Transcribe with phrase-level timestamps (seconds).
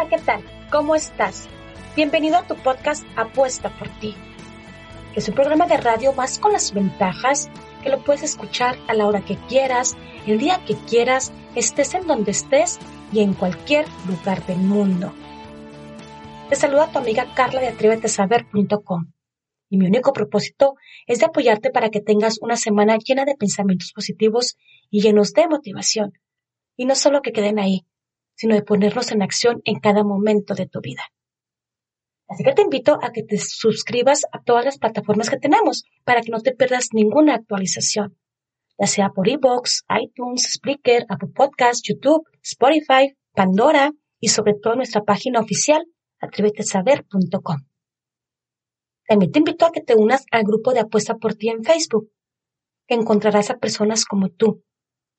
[0.00, 0.42] Hola, ¿qué tal?
[0.70, 1.46] ¿Cómo estás?
[1.94, 4.14] Bienvenido a tu podcast Apuesta por ti.
[5.14, 7.50] Es un programa de radio más con las ventajas
[7.82, 12.06] que lo puedes escuchar a la hora que quieras, el día que quieras, estés en
[12.06, 12.78] donde estés
[13.12, 15.12] y en cualquier lugar del mundo.
[16.48, 19.12] Te saluda tu amiga Carla de atrévetesaber.com
[19.68, 20.76] y mi único propósito
[21.06, 24.56] es de apoyarte para que tengas una semana llena de pensamientos positivos
[24.88, 26.14] y llenos de motivación.
[26.74, 27.84] Y no solo que queden ahí,
[28.40, 31.02] sino de ponerlos en acción en cada momento de tu vida.
[32.26, 36.22] Así que te invito a que te suscribas a todas las plataformas que tenemos para
[36.22, 38.16] que no te pierdas ninguna actualización,
[38.78, 45.02] ya sea por iBox, iTunes, Spreaker, Apple Podcasts, YouTube, Spotify, Pandora y sobre todo nuestra
[45.02, 45.84] página oficial
[46.18, 47.58] atrévetesaber.com.
[49.06, 52.10] También te invito a que te unas al grupo de Apuesta por ti en Facebook,
[52.88, 54.64] que encontrarás a personas como tú,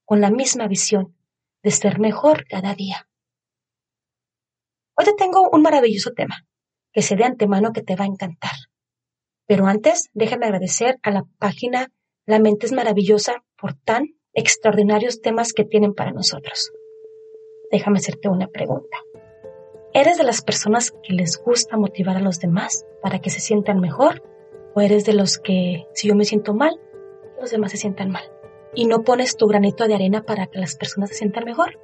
[0.05, 1.15] con la misma visión
[1.61, 3.07] de ser mejor cada día.
[5.01, 6.45] Hoy te tengo un maravilloso tema,
[6.93, 8.51] que sé de antemano que te va a encantar.
[9.47, 11.87] Pero antes, déjame agradecer a la página
[12.27, 16.71] La Mente es Maravillosa por tan extraordinarios temas que tienen para nosotros.
[17.71, 18.95] Déjame hacerte una pregunta.
[19.91, 23.79] ¿Eres de las personas que les gusta motivar a los demás para que se sientan
[23.79, 24.21] mejor?
[24.75, 26.79] ¿O eres de los que, si yo me siento mal,
[27.39, 28.31] los demás se sientan mal?
[28.75, 31.79] ¿Y no pones tu granito de arena para que las personas se sientan mejor?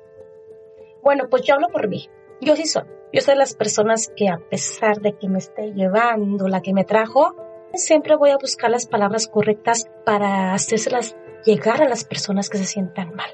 [1.01, 2.07] Bueno, pues yo hablo por mí.
[2.41, 2.83] Yo sí soy.
[3.13, 6.83] Yo soy las personas que a pesar de que me esté llevando la que me
[6.83, 7.35] trajo,
[7.73, 12.65] siempre voy a buscar las palabras correctas para hacérselas llegar a las personas que se
[12.65, 13.29] sientan mal.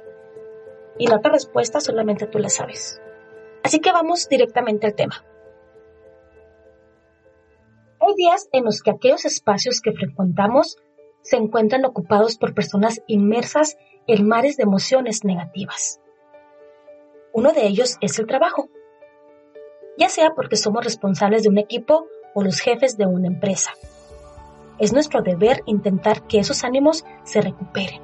[0.99, 3.01] Y la otra respuesta solamente tú la sabes.
[3.63, 5.25] Así que vamos directamente al tema.
[7.99, 10.77] Hay días en los que aquellos espacios que frecuentamos
[11.21, 15.99] se encuentran ocupados por personas inmersas en mares de emociones negativas.
[17.31, 18.69] Uno de ellos es el trabajo
[19.97, 23.71] ya sea porque somos responsables de un equipo o los jefes de una empresa.
[24.79, 28.01] Es nuestro deber intentar que esos ánimos se recuperen.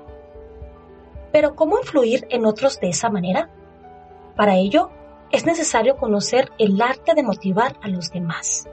[1.32, 3.50] Pero ¿cómo influir en otros de esa manera?
[4.36, 4.90] Para ello,
[5.32, 8.68] es necesario conocer el arte de motivar a los demás.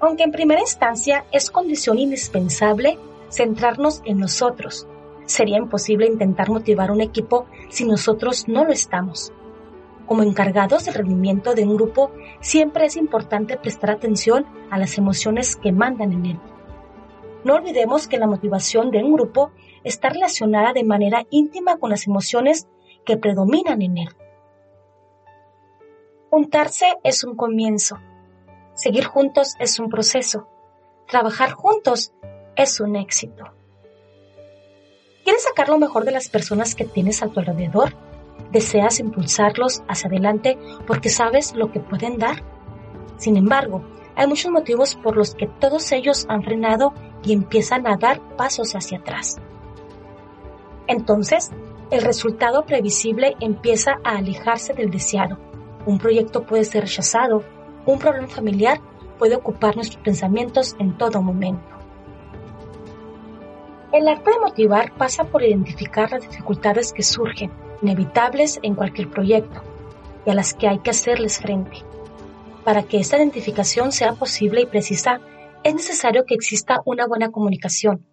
[0.00, 2.98] Aunque en primera instancia es condición indispensable
[3.30, 4.86] centrarnos en nosotros,
[5.26, 9.32] sería imposible intentar motivar un equipo si nosotros no lo estamos.
[10.08, 12.10] Como encargados del rendimiento de un grupo,
[12.40, 16.40] siempre es importante prestar atención a las emociones que mandan en él.
[17.44, 19.52] No olvidemos que la motivación de un grupo
[19.84, 22.66] está relacionada de manera íntima con las emociones
[23.04, 24.08] que predominan en él.
[26.30, 27.98] Juntarse es un comienzo.
[28.74, 30.48] Seguir juntos es un proceso.
[31.06, 32.14] Trabajar juntos
[32.56, 33.44] es un éxito.
[35.22, 38.07] ¿Quieres sacar lo mejor de las personas que tienes a tu alrededor?
[38.52, 42.42] Deseas impulsarlos hacia adelante porque sabes lo que pueden dar.
[43.16, 43.82] Sin embargo,
[44.16, 46.92] hay muchos motivos por los que todos ellos han frenado
[47.22, 49.36] y empiezan a dar pasos hacia atrás.
[50.86, 51.50] Entonces,
[51.90, 55.38] el resultado previsible empieza a alejarse del deseado.
[55.86, 57.44] Un proyecto puede ser rechazado,
[57.86, 58.80] un problema familiar
[59.18, 61.64] puede ocupar nuestros pensamientos en todo momento.
[63.92, 69.62] El arte de motivar pasa por identificar las dificultades que surgen inevitables en cualquier proyecto
[70.26, 71.78] y a las que hay que hacerles frente.
[72.64, 75.20] Para que esta identificación sea posible y precisa,
[75.64, 78.06] es necesario que exista una buena comunicación,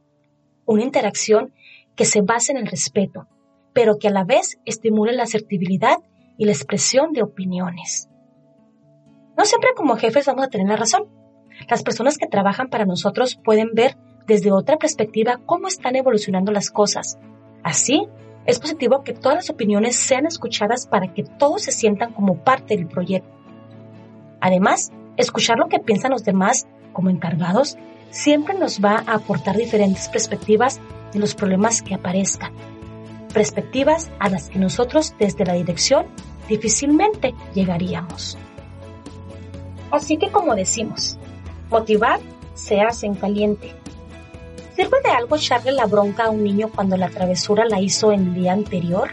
[0.65, 1.53] una interacción
[1.95, 3.27] que se base en el respeto,
[3.73, 5.97] pero que a la vez estimule la asertividad
[6.37, 8.09] y la expresión de opiniones.
[9.37, 11.09] No siempre como jefes vamos a tener la razón.
[11.69, 16.71] Las personas que trabajan para nosotros pueden ver desde otra perspectiva cómo están evolucionando las
[16.71, 17.17] cosas.
[17.63, 18.07] Así,
[18.45, 22.75] es positivo que todas las opiniones sean escuchadas para que todos se sientan como parte
[22.75, 23.29] del proyecto.
[24.39, 27.77] Además, escuchar lo que piensan los demás como encargados
[28.11, 30.79] siempre nos va a aportar diferentes perspectivas
[31.11, 32.53] de los problemas que aparezcan.
[33.33, 36.05] Perspectivas a las que nosotros desde la dirección
[36.47, 38.37] difícilmente llegaríamos.
[39.91, 41.17] Así que como decimos,
[41.69, 42.19] motivar
[42.53, 43.73] se hace en caliente
[44.75, 48.33] ¿Sirve de algo echarle la bronca a un niño cuando la travesura la hizo el
[48.33, 49.09] día anterior?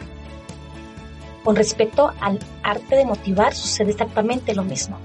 [1.44, 4.98] Con respecto al arte de motivar, sucede exactamente lo mismo.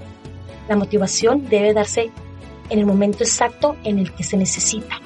[0.68, 2.10] La motivación debe darse
[2.70, 4.96] en el momento exacto en el que se necesita.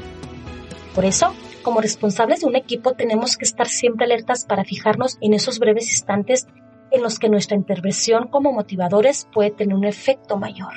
[0.94, 5.34] Por eso, como responsables de un equipo, tenemos que estar siempre alertas para fijarnos en
[5.34, 6.46] esos breves instantes
[6.90, 10.72] en los que nuestra intervención como motivadores puede tener un efecto mayor.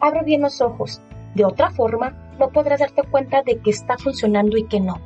[0.00, 1.02] Abre bien los ojos.
[1.34, 5.00] De otra forma, no podrás darte cuenta de que está funcionando y que no.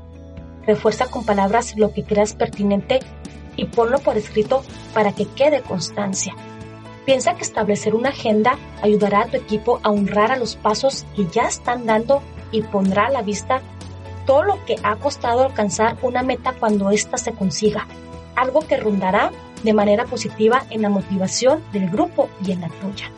[0.67, 3.01] Refuerza con palabras lo que creas pertinente
[3.57, 4.63] y ponlo por escrito
[4.95, 6.35] para que quede constancia.
[7.05, 11.27] Piensa que establecer una agenda ayudará a tu equipo a honrar a los pasos que
[11.27, 12.21] ya están dando
[12.51, 13.61] y pondrá a la vista
[14.27, 17.87] todo lo que ha costado alcanzar una meta cuando ésta se consiga,
[18.35, 19.31] algo que rondará
[19.63, 23.13] de manera positiva en la motivación del grupo y en la tuya.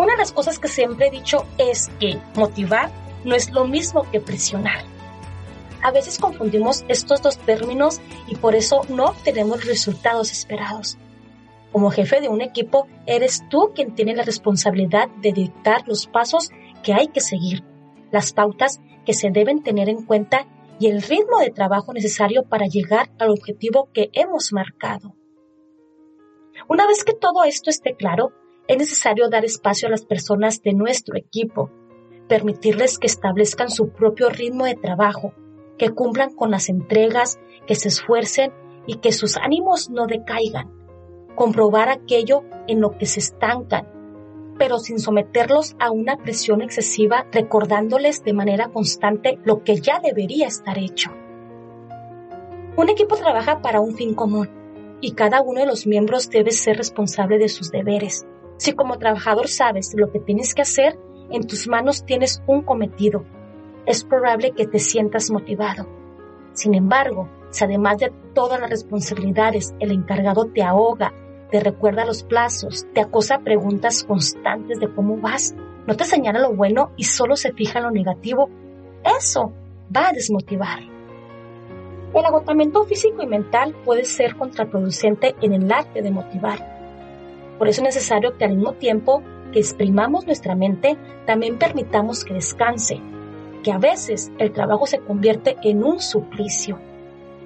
[0.00, 2.90] Una de las cosas que siempre he dicho es que motivar
[3.22, 4.82] no es lo mismo que presionar.
[5.82, 10.96] A veces confundimos estos dos términos y por eso no obtenemos resultados esperados.
[11.70, 16.48] Como jefe de un equipo, eres tú quien tiene la responsabilidad de dictar los pasos
[16.82, 17.62] que hay que seguir,
[18.10, 20.46] las pautas que se deben tener en cuenta
[20.78, 25.14] y el ritmo de trabajo necesario para llegar al objetivo que hemos marcado.
[26.68, 28.32] Una vez que todo esto esté claro,
[28.70, 31.72] es necesario dar espacio a las personas de nuestro equipo,
[32.28, 35.34] permitirles que establezcan su propio ritmo de trabajo,
[35.76, 38.52] que cumplan con las entregas, que se esfuercen
[38.86, 40.70] y que sus ánimos no decaigan
[41.34, 43.88] comprobar aquello en lo que se estancan,
[44.56, 50.46] pero sin someterlos a una presión excesiva, recordándoles de manera constante lo que ya debería
[50.46, 51.10] estar hecho.
[52.76, 54.48] Un equipo trabaja para un fin común
[55.00, 58.26] y cada uno de los miembros debe ser responsable de sus deberes.
[58.60, 60.98] Si como trabajador sabes lo que tienes que hacer,
[61.30, 63.24] en tus manos tienes un cometido.
[63.86, 65.88] Es probable que te sientas motivado.
[66.52, 71.14] Sin embargo, si además de todas las responsabilidades el encargado te ahoga
[71.50, 75.54] te recuerda los plazos, te acosa preguntas constantes de cómo vas,
[75.86, 78.50] no te señala lo bueno y solo se fija en lo negativo,
[79.18, 79.54] eso
[79.96, 80.80] va a desmotivar.
[82.14, 86.79] El agotamiento físico y mental puede ser contraproducente en el arte de motivar.
[87.60, 89.22] Por eso es necesario que al mismo tiempo
[89.52, 90.96] que exprimamos nuestra mente,
[91.26, 93.02] también permitamos que descanse,
[93.62, 96.78] que a veces el trabajo se convierte en un suplicio.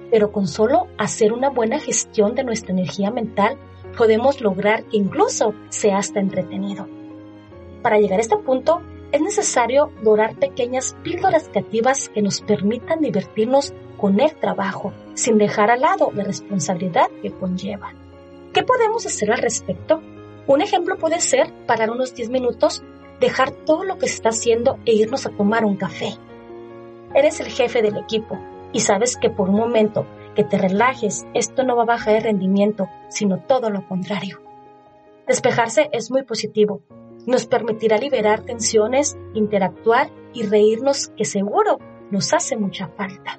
[0.09, 3.57] Pero con solo hacer una buena gestión de nuestra energía mental,
[3.97, 6.87] podemos lograr que incluso sea hasta entretenido.
[7.81, 13.73] Para llegar a este punto, es necesario dorar pequeñas píldoras creativas que nos permitan divertirnos
[13.97, 17.91] con el trabajo, sin dejar al lado la responsabilidad que conlleva.
[18.55, 20.01] ¿Qué podemos hacer al respecto?
[20.47, 22.83] Un ejemplo puede ser parar unos 10 minutos,
[23.19, 26.13] dejar todo lo que se está haciendo e irnos a tomar un café.
[27.13, 28.39] Eres el jefe del equipo
[28.71, 32.23] y sabes que por un momento que te relajes, esto no va a bajar el
[32.23, 34.39] rendimiento, sino todo lo contrario.
[35.27, 36.81] Despejarse es muy positivo.
[37.27, 41.79] Nos permitirá liberar tensiones, interactuar y reírnos que seguro
[42.09, 43.37] nos hace mucha falta.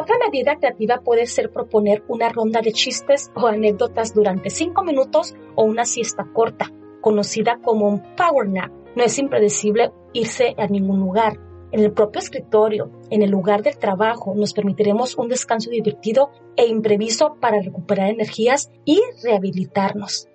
[0.00, 5.34] Otra medida creativa puede ser proponer una ronda de chistes o anécdotas durante cinco minutos
[5.56, 8.70] o una siesta corta, conocida como un power nap.
[8.94, 11.40] No es impredecible irse a ningún lugar,
[11.72, 16.66] en el propio escritorio, en el lugar del trabajo, nos permitiremos un descanso divertido e
[16.66, 20.28] imprevisto para recuperar energías y rehabilitarnos.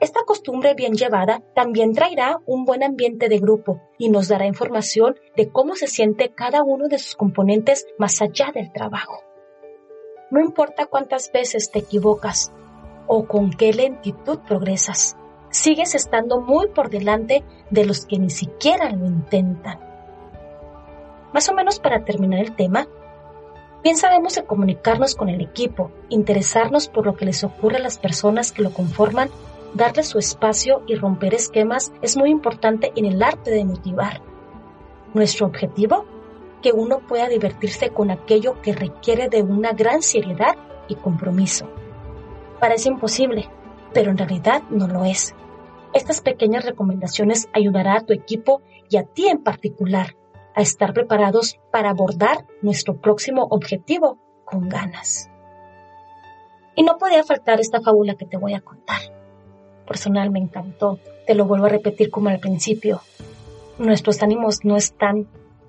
[0.00, 5.16] Esta costumbre bien llevada también traerá un buen ambiente de grupo y nos dará información
[5.36, 9.22] de cómo se siente cada uno de sus componentes más allá del trabajo.
[10.30, 12.52] No importa cuántas veces te equivocas
[13.08, 15.16] o con qué lentitud progresas,
[15.50, 19.80] sigues estando muy por delante de los que ni siquiera lo intentan.
[21.32, 22.86] Más o menos para terminar el tema,
[23.82, 27.98] bien sabemos de comunicarnos con el equipo, interesarnos por lo que les ocurre a las
[27.98, 29.30] personas que lo conforman,
[29.74, 34.22] darles su espacio y romper esquemas es muy importante en el arte de motivar.
[35.14, 36.04] Nuestro objetivo,
[36.62, 40.56] que uno pueda divertirse con aquello que requiere de una gran seriedad
[40.88, 41.68] y compromiso.
[42.60, 43.48] Parece imposible,
[43.92, 45.34] pero en realidad no lo es.
[45.94, 50.16] Estas pequeñas recomendaciones ayudarán a tu equipo y a ti en particular
[50.54, 55.30] a estar preparados para abordar nuestro próximo objetivo con ganas.
[56.74, 59.17] Y no podía faltar esta fábula que te voy a contar.
[59.88, 63.00] Personal me encantó, te lo vuelvo a repetir como al principio.
[63.78, 65.26] Nuestros ánimos no están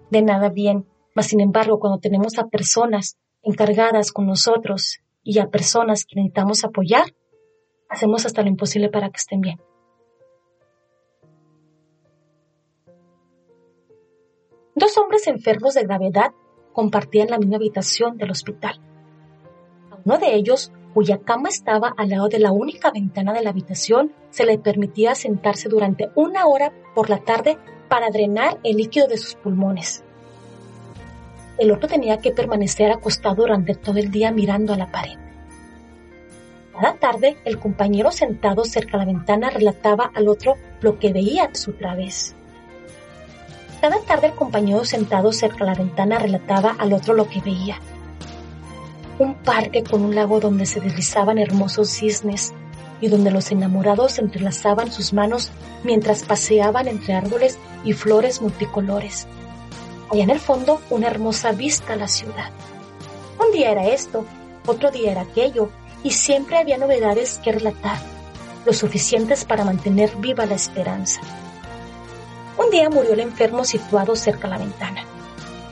[0.10, 0.86] de nada bien,
[1.16, 6.66] mas sin embargo cuando tenemos a personas encargadas con nosotros y a personas que necesitamos
[6.66, 7.16] apoyar,
[7.88, 9.62] hacemos hasta lo imposible para que estén bien.
[14.76, 16.32] Dos hombres enfermos de gravedad
[16.74, 18.80] compartían la misma habitación del hospital.
[19.92, 23.52] A uno de ellos, cuya cama estaba al lado de la única ventana de la
[23.52, 29.08] habitación, se le permitía sentarse durante una hora por la tarde para drenar el líquido
[29.08, 30.04] de sus pulmones.
[31.58, 35.18] El otro tenía que permanecer acostado durante todo el día mirando a la pared.
[36.74, 41.46] Cada tarde, el compañero sentado cerca de la ventana relataba al otro lo que veía
[41.46, 42.34] a su través.
[43.82, 47.80] Cada tarde el compañero sentado cerca de la ventana relataba al otro lo que veía.
[49.20, 52.54] Un parque con un lago donde se deslizaban hermosos cisnes
[53.02, 55.52] y donde los enamorados entrelazaban sus manos
[55.84, 59.28] mientras paseaban entre árboles y flores multicolores.
[60.10, 62.50] Allá en el fondo, una hermosa vista a la ciudad.
[63.40, 64.26] Un día era esto,
[64.66, 65.70] otro día era aquello,
[66.04, 67.98] y siempre había novedades que relatar,
[68.66, 71.22] lo suficientes para mantener viva la esperanza.
[72.58, 75.04] Un día murió el enfermo situado cerca a la ventana,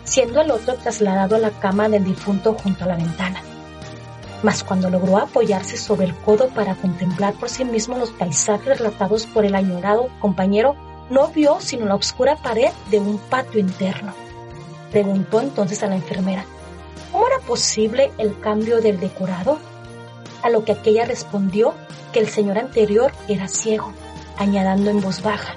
[0.07, 3.43] siendo el otro trasladado a la cama del difunto junto a la ventana
[4.43, 9.25] mas cuando logró apoyarse sobre el codo para contemplar por sí mismo los paisajes relatados
[9.25, 10.75] por el añorado compañero,
[11.09, 14.13] no vio sino la oscura pared de un patio interno.
[14.91, 16.45] Preguntó entonces a la enfermera,
[17.11, 19.59] ¿cómo era posible el cambio del decorado?
[20.43, 21.73] A lo que aquella respondió
[22.13, 23.91] que el señor anterior era ciego,
[24.37, 25.55] añadiendo en voz baja,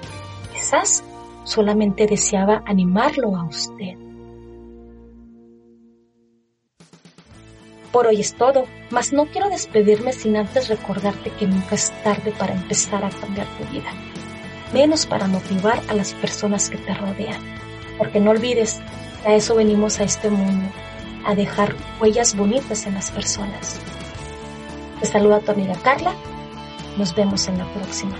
[0.54, 1.04] quizás
[1.44, 4.09] solamente deseaba animarlo a usted.
[7.92, 12.32] Por hoy es todo, mas no quiero despedirme sin antes recordarte que nunca es tarde
[12.38, 13.90] para empezar a cambiar tu vida,
[14.72, 17.40] menos para motivar a las personas que te rodean.
[17.98, 18.80] Porque no olvides
[19.26, 20.70] a eso venimos a este mundo,
[21.26, 23.80] a dejar huellas bonitas en las personas.
[25.00, 26.14] Te saluda tu amiga Carla,
[26.96, 28.16] nos vemos en la próxima.